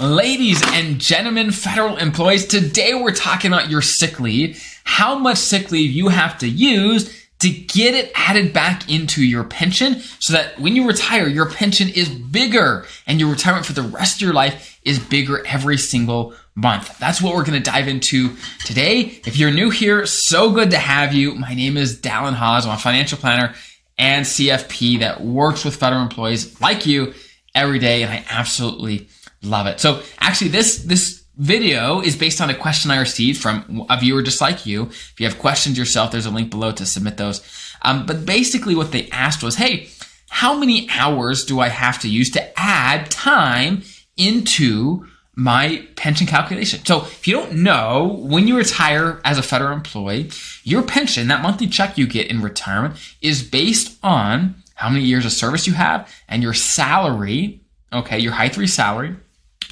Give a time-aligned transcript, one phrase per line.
[0.00, 5.70] Ladies and gentlemen, federal employees, today we're talking about your sick leave, how much sick
[5.70, 10.58] leave you have to use to get it added back into your pension so that
[10.58, 14.32] when you retire, your pension is bigger and your retirement for the rest of your
[14.32, 16.98] life is bigger every single month.
[16.98, 18.34] That's what we're going to dive into
[18.64, 19.20] today.
[19.26, 21.34] If you're new here, so good to have you.
[21.34, 22.64] My name is Dallin Haws.
[22.64, 23.54] I'm a financial planner
[23.98, 27.12] and CFP that works with federal employees like you
[27.54, 28.02] every day.
[28.02, 29.08] And I absolutely
[29.42, 29.80] Love it.
[29.80, 34.22] So actually this, this video is based on a question I received from a viewer
[34.22, 34.84] just like you.
[34.84, 37.42] If you have questions yourself, there's a link below to submit those.
[37.82, 39.88] Um, but basically what they asked was, hey,
[40.28, 43.82] how many hours do I have to use to add time
[44.16, 46.84] into my pension calculation.
[46.84, 50.30] So if you don't know, when you retire as a federal employee,
[50.62, 55.24] your pension, that monthly check you get in retirement, is based on how many years
[55.24, 57.62] of service you have and your salary,
[57.92, 59.16] okay, your high three salary,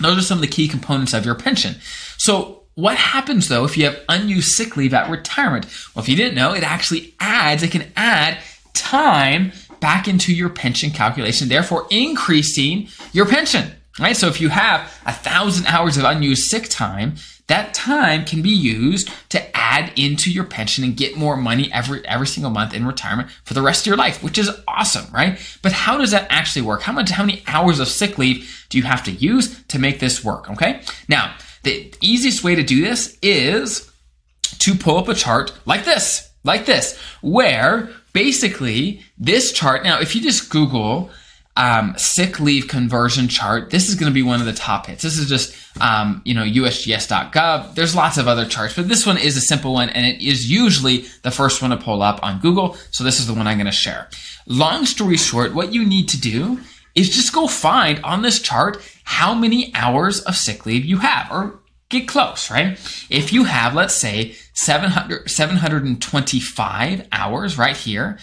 [0.05, 1.77] those are some of the key components of your pension.
[2.17, 5.67] So what happens though if you have unused sick leave at retirement?
[5.95, 8.39] Well, if you didn't know, it actually adds, it can add
[8.73, 13.73] time back into your pension calculation, therefore increasing your pension.
[13.99, 14.17] Right?
[14.17, 17.17] So if you have a thousand hours of unused sick time,
[17.51, 22.07] that time can be used to add into your pension and get more money every
[22.07, 25.39] every single month in retirement for the rest of your life, which is awesome, right?
[25.61, 26.83] But how does that actually work?
[26.83, 29.99] How much how many hours of sick leave do you have to use to make
[29.99, 30.83] this work, okay?
[31.09, 31.35] Now,
[31.65, 33.91] the easiest way to do this is
[34.61, 40.15] to pull up a chart like this, like this, where basically this chart, now if
[40.15, 41.11] you just Google
[41.57, 43.71] um, sick leave conversion chart.
[43.71, 45.03] This is going to be one of the top hits.
[45.03, 47.75] This is just, um, you know, USGS.gov.
[47.75, 50.51] There's lots of other charts, but this one is a simple one and it is
[50.51, 52.77] usually the first one to pull up on Google.
[52.91, 54.09] So this is the one I'm going to share.
[54.47, 56.61] Long story short, what you need to do
[56.95, 61.31] is just go find on this chart how many hours of sick leave you have
[61.31, 61.61] or
[61.91, 62.79] get close, right?
[63.11, 68.19] If you have, let's say 700, 725 hours right here,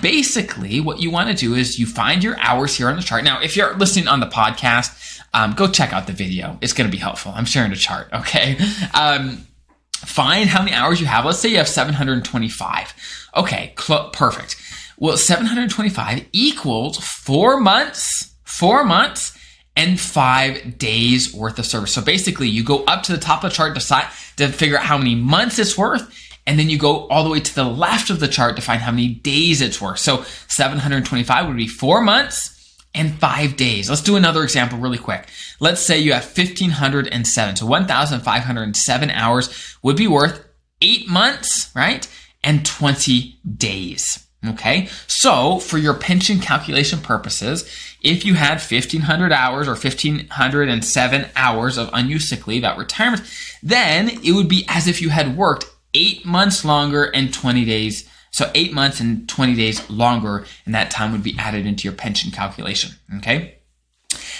[0.00, 3.24] basically what you want to do is you find your hours here on the chart.
[3.24, 6.58] Now, if you're listening on the podcast, um, go check out the video.
[6.62, 7.32] It's going to be helpful.
[7.34, 8.08] I'm sharing a chart.
[8.12, 8.56] Okay.
[8.94, 9.46] Um,
[9.94, 11.24] find how many hours you have.
[11.24, 12.94] Let's say you have 725.
[13.36, 13.74] Okay.
[13.78, 14.56] Cl- perfect.
[14.96, 19.37] Well, 725 equals four months, four months
[19.78, 21.94] and five days worth of service.
[21.94, 24.76] So basically you go up to the top of the chart, to, decide to figure
[24.76, 26.12] out how many months it's worth
[26.48, 28.80] and then you go all the way to the left of the chart to find
[28.80, 29.98] how many days it's worth.
[30.00, 33.88] So 725 would be four months and five days.
[33.88, 35.28] Let's do another example really quick.
[35.60, 37.56] Let's say you have 1507.
[37.56, 40.44] So 1507 hours would be worth
[40.82, 42.08] eight months, right?
[42.42, 44.26] And 20 days.
[44.46, 44.88] Okay.
[45.06, 47.68] So for your pension calculation purposes,
[48.00, 53.22] if you had 1500 hours or 1507 hours of unused sick leave at retirement,
[53.62, 58.08] then it would be as if you had worked eight months longer and 20 days.
[58.30, 61.94] So eight months and 20 days longer, and that time would be added into your
[61.94, 62.92] pension calculation.
[63.16, 63.56] Okay.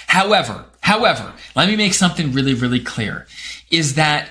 [0.07, 3.27] However, however, let me make something really, really clear
[3.71, 4.29] is that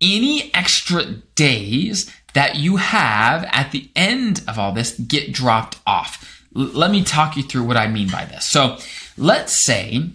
[0.00, 1.04] any extra
[1.34, 6.33] days that you have at the end of all this get dropped off.
[6.54, 8.46] Let me talk you through what I mean by this.
[8.46, 8.78] So
[9.16, 10.08] let's say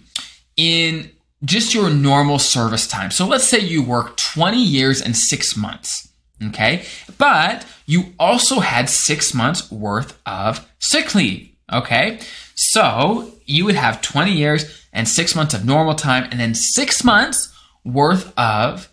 [0.56, 1.10] in
[1.44, 3.10] just your normal service time.
[3.10, 6.08] So let's say you work 20 years and six months.
[6.48, 6.84] Okay.
[7.18, 11.50] But you also had six months worth of sick leave.
[11.72, 12.20] Okay.
[12.54, 17.04] So you would have 20 years and six months of normal time and then six
[17.04, 18.88] months worth of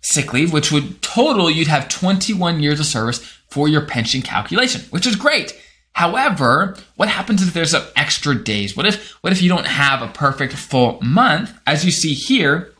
[0.00, 3.18] sick leave, which would total, you'd have 21 years of service
[3.48, 5.58] for your pension calculation, which is great.
[5.92, 8.76] However, what happens if there's some extra days?
[8.76, 11.52] What if, what if you don't have a perfect full month?
[11.66, 12.72] As you see here,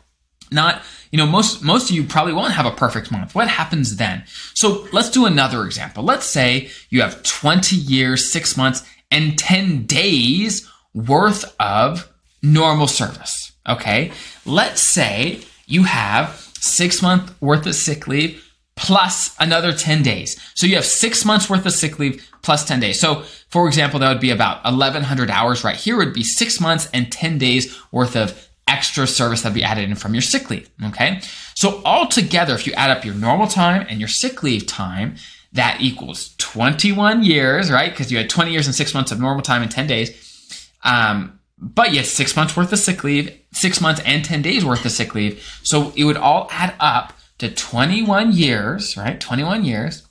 [0.51, 3.35] not you know, most, most of you probably won't have a perfect month.
[3.35, 4.25] What happens then?
[4.55, 6.05] So let's do another example.
[6.05, 12.09] Let's say you have 20 years, six months, and 10 days worth of
[12.43, 13.53] normal service.
[13.69, 14.13] Okay.
[14.47, 18.50] Let's say you have six month worth of sick leave
[18.81, 20.41] plus another 10 days.
[20.55, 22.99] So you have six months worth of sick leave plus 10 days.
[22.99, 26.89] So for example, that would be about 1100 hours right here would be six months
[26.95, 30.71] and 10 days worth of extra service that'd be added in from your sick leave.
[30.87, 31.21] Okay.
[31.55, 35.17] So altogether, if you add up your normal time and your sick leave time,
[35.53, 37.91] that equals 21 years, right?
[37.91, 40.71] Because you had 20 years and six months of normal time and 10 days.
[40.85, 44.85] Um, but yet six months worth of sick leave, six months and 10 days worth
[44.87, 45.47] of sick leave.
[45.63, 49.21] So it would all add up to 21 years, right?
[49.21, 50.07] 21 years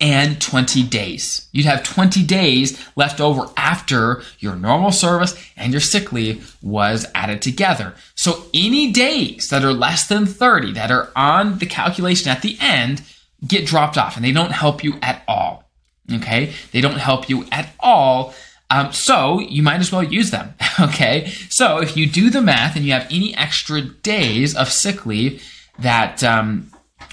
[0.00, 1.48] and 20 days.
[1.52, 7.06] You'd have 20 days left over after your normal service and your sick leave was
[7.14, 7.94] added together.
[8.14, 12.56] So any days that are less than 30 that are on the calculation at the
[12.60, 13.02] end
[13.46, 15.68] get dropped off and they don't help you at all.
[16.12, 16.54] Okay?
[16.72, 18.34] They don't help you at all.
[18.70, 20.54] Um, so you might as well use them.
[20.80, 21.32] Okay?
[21.50, 25.42] So if you do the math and you have any extra days of sick leave
[25.78, 26.70] that um,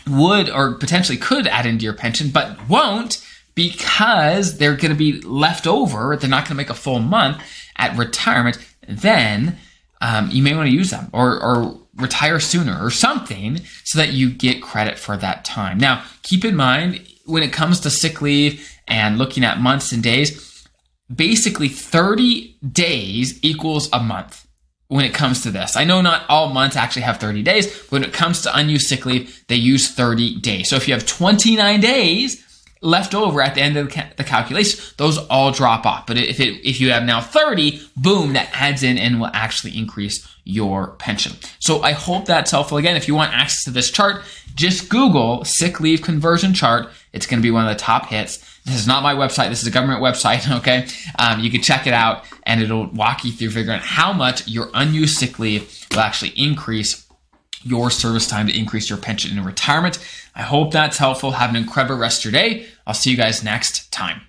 [0.08, 5.22] would or potentially could add into your pension, but won't because they're going to be
[5.22, 7.42] left over, they're not going to make a full month
[7.78, 8.58] at retirement,
[8.88, 9.58] then
[10.02, 14.12] um, you may want to use them or, or retire sooner or something so that
[14.12, 15.78] you get credit for that time.
[15.78, 20.04] Now, keep in mind when it comes to sick leave and looking at months and
[20.04, 20.68] days,
[21.14, 24.45] basically 30 days equals a month
[24.88, 25.76] when it comes to this.
[25.76, 28.88] I know not all months actually have 30 days, but when it comes to unused
[28.88, 30.70] sick leave, they use 30 days.
[30.70, 32.44] So if you have 29 days
[32.82, 36.06] left over at the end of the, calculation, those all drop off.
[36.06, 39.76] But if it, if you have now 30, boom, that adds in and will actually
[39.78, 41.34] increase your pension.
[41.60, 42.78] So I hope that's helpful.
[42.78, 44.22] Again, if you want access to this chart,
[44.54, 46.90] just Google sick leave conversion chart.
[47.12, 48.55] It's going to be one of the top hits.
[48.66, 49.50] This is not my website.
[49.50, 50.46] This is a government website.
[50.56, 50.88] Okay.
[51.20, 54.48] Um, you can check it out and it'll walk you through figuring out how much
[54.48, 57.06] your unused sick leave will actually increase
[57.64, 60.00] your service time to increase your pension in retirement.
[60.34, 61.32] I hope that's helpful.
[61.32, 62.68] Have an incredible rest of your day.
[62.88, 64.22] I'll see you guys next time.